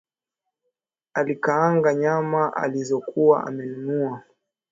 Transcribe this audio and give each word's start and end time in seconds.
Alikaanga 1.13 1.93
nyama 1.93 2.53
alizokuwa 2.55 3.47
amenunua 3.47 4.23